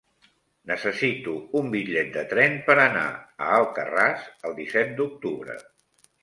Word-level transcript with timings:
Necessito 0.69 1.33
un 1.59 1.69
bitllet 1.75 2.09
de 2.15 2.23
tren 2.31 2.57
per 2.69 2.77
anar 2.85 3.03
a 3.11 3.51
Alcarràs 3.59 4.25
el 4.51 4.57
disset 4.63 4.91
d'octubre. 5.03 5.61